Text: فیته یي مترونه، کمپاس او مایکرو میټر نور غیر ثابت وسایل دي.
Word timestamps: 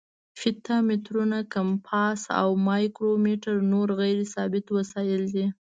فیته 0.39 0.75
یي 0.79 0.83
مترونه، 0.89 1.37
کمپاس 1.53 2.21
او 2.41 2.49
مایکرو 2.67 3.11
میټر 3.23 3.55
نور 3.71 3.87
غیر 3.99 4.19
ثابت 4.33 4.65
وسایل 4.77 5.23
دي. 5.33 5.45